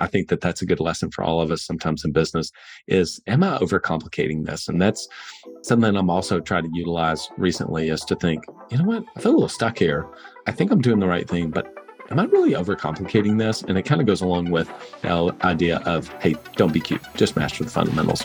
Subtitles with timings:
[0.00, 2.52] I think that that's a good lesson for all of us sometimes in business
[2.86, 4.68] is, am I overcomplicating this?
[4.68, 5.08] And that's
[5.62, 9.04] something I'm also trying to utilize recently is to think, you know what?
[9.16, 10.06] I feel a little stuck here.
[10.46, 11.74] I think I'm doing the right thing, but
[12.10, 13.62] am I really overcomplicating this?
[13.62, 14.70] And it kind of goes along with
[15.02, 18.24] the idea of, hey, don't be cute, just master the fundamentals.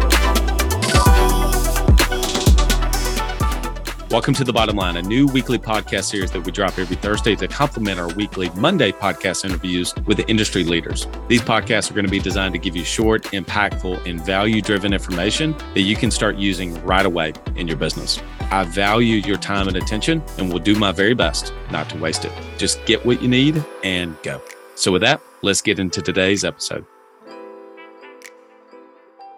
[4.11, 7.33] Welcome to The Bottom Line, a new weekly podcast series that we drop every Thursday
[7.37, 11.07] to complement our weekly Monday podcast interviews with the industry leaders.
[11.29, 14.91] These podcasts are going to be designed to give you short, impactful, and value driven
[14.91, 18.21] information that you can start using right away in your business.
[18.51, 22.25] I value your time and attention and will do my very best not to waste
[22.25, 22.33] it.
[22.57, 24.41] Just get what you need and go.
[24.75, 26.85] So, with that, let's get into today's episode.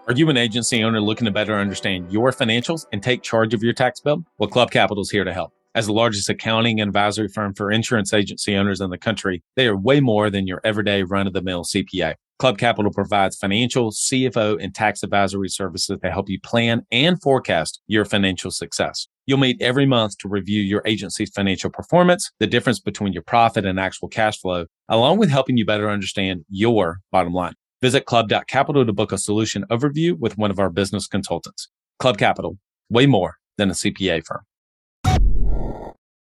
[0.06, 3.64] Are you an agency owner looking to better understand your financials and take charge of
[3.64, 4.26] your tax bill?
[4.38, 5.54] Well, Club Capital is here to help.
[5.76, 9.66] As the largest accounting and advisory firm for insurance agency owners in the country, they
[9.66, 12.16] are way more than your everyday run of the mill CPA.
[12.38, 17.82] Club Capital provides financial, CFO, and tax advisory services to help you plan and forecast
[17.88, 19.08] your financial success.
[19.26, 23.66] You'll meet every month to review your agency's financial performance, the difference between your profit
[23.66, 27.54] and actual cash flow, along with helping you better understand your bottom line.
[27.84, 31.68] Visit club.capital to book a solution overview with one of our business consultants.
[32.00, 32.58] Club Capital,
[32.90, 34.46] way more than a CPA firm.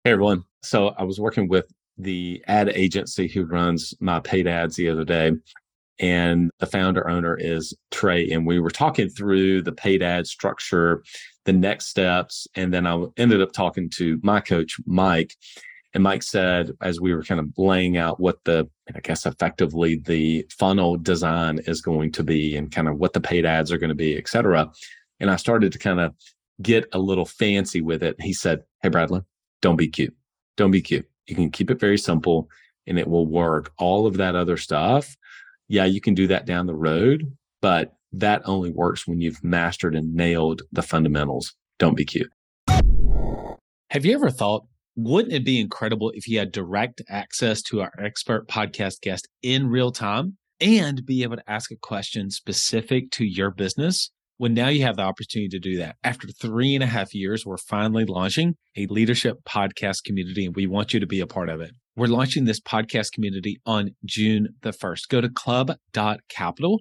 [0.02, 0.42] Hey, everyone.
[0.64, 5.04] So I was working with the ad agency who runs my paid ads the other
[5.04, 5.34] day.
[6.00, 8.28] And the founder owner is Trey.
[8.30, 11.04] And we were talking through the paid ad structure,
[11.44, 12.48] the next steps.
[12.56, 15.36] And then I ended up talking to my coach, Mike.
[15.94, 19.96] And Mike said, as we were kind of laying out what the, I guess, effectively
[19.96, 23.78] the funnel design is going to be and kind of what the paid ads are
[23.78, 24.70] going to be, et cetera.
[25.20, 26.14] And I started to kind of
[26.62, 28.16] get a little fancy with it.
[28.20, 29.20] He said, Hey, Bradley,
[29.60, 30.14] don't be cute.
[30.56, 31.08] Don't be cute.
[31.26, 32.48] You can keep it very simple
[32.86, 33.72] and it will work.
[33.78, 35.16] All of that other stuff,
[35.68, 39.94] yeah, you can do that down the road, but that only works when you've mastered
[39.94, 41.54] and nailed the fundamentals.
[41.78, 42.30] Don't be cute.
[43.90, 44.66] Have you ever thought
[44.96, 49.68] wouldn't it be incredible if you had direct access to our expert podcast guest in
[49.68, 54.10] real time and be able to ask a question specific to your business?
[54.38, 55.96] Well, now you have the opportunity to do that.
[56.02, 60.66] After three and a half years, we're finally launching a leadership podcast community, and we
[60.66, 61.70] want you to be a part of it.
[61.96, 65.08] We're launching this podcast community on June the 1st.
[65.08, 66.80] Go to club.capital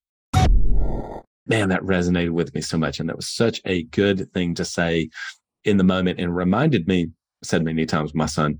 [1.51, 2.99] man, that resonated with me so much.
[2.99, 5.09] And that was such a good thing to say
[5.65, 7.09] in the moment and reminded me,
[7.43, 8.57] said many times, my son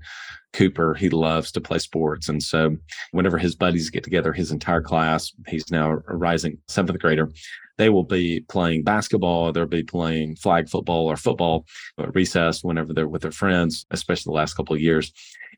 [0.52, 2.28] Cooper, he loves to play sports.
[2.28, 2.76] And so
[3.12, 7.30] whenever his buddies get together, his entire class, he's now a rising seventh grader,
[7.78, 11.64] they will be playing basketball, they'll be playing flag football or football
[11.98, 15.10] at recess whenever they're with their friends, especially the last couple of years.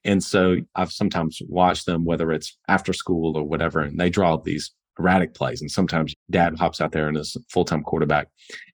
[0.04, 4.36] And so I've sometimes watched them, whether it's after school or whatever, and they draw
[4.36, 5.60] these erratic plays.
[5.60, 8.28] And sometimes dad hops out there and is full time quarterback.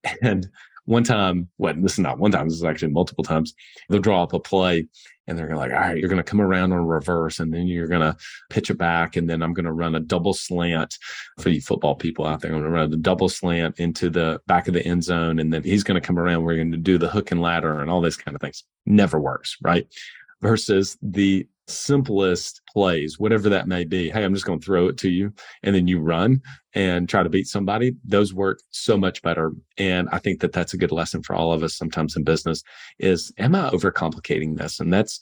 [0.22, 0.48] And
[0.86, 3.54] one time, well, this is not one time, this is actually multiple times,
[3.88, 4.88] they'll draw up a play
[5.30, 7.86] and they're like, all right, you're going to come around on reverse and then you're
[7.86, 8.16] going to
[8.48, 9.14] pitch it back.
[9.14, 10.98] And then I'm going to run a double slant
[11.38, 12.50] for you football people out there.
[12.50, 15.38] I'm going to run a double slant into the back of the end zone.
[15.38, 16.42] And then he's going to come around.
[16.42, 18.64] We're going to do the hook and ladder and all these kind of things.
[18.86, 19.86] Never works, right?
[20.42, 24.10] Versus the simplest plays, whatever that may be.
[24.10, 25.32] Hey, I'm just going to throw it to you
[25.62, 26.40] and then you run
[26.74, 27.92] and try to beat somebody.
[28.04, 29.52] Those work so much better.
[29.78, 32.62] And I think that that's a good lesson for all of us sometimes in business
[32.98, 34.80] is, am I overcomplicating this?
[34.80, 35.20] And that's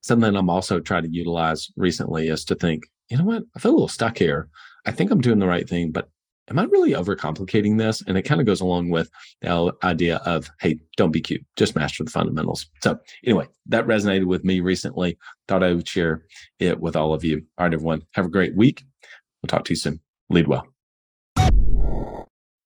[0.00, 3.44] something I'm also trying to utilize recently is to think, you know what?
[3.56, 4.48] I feel a little stuck here.
[4.86, 6.08] I think I'm doing the right thing, but
[6.50, 8.02] am I really overcomplicating this?
[8.06, 9.10] And it kind of goes along with
[9.42, 12.66] the idea of, hey, don't be cute, just master the fundamentals.
[12.82, 15.18] So, anyway, that resonated with me recently.
[15.46, 16.24] Thought I would share
[16.58, 17.42] it with all of you.
[17.58, 18.84] All right, everyone, have a great week.
[19.42, 20.00] We'll talk to you soon.
[20.30, 20.66] Lead well.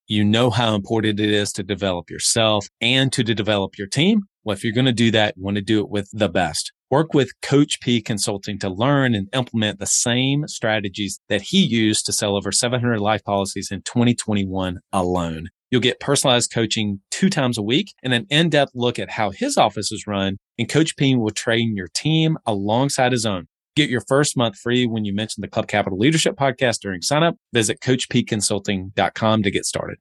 [0.09, 4.23] You know how important it is to develop yourself and to develop your team.
[4.45, 6.73] Well, if you're going to do that, you want to do it with the best.
[6.93, 12.05] Work with Coach P Consulting to learn and implement the same strategies that he used
[12.05, 15.49] to sell over 700 life policies in 2021 alone.
[15.71, 19.57] You'll get personalized coaching two times a week and an in-depth look at how his
[19.57, 20.37] office is run.
[20.59, 23.47] And Coach P will train your team alongside his own.
[23.75, 27.23] Get your first month free when you mention the Club Capital Leadership Podcast during sign
[27.23, 27.37] up.
[27.55, 29.97] Visit CoachPConsulting.com to get started.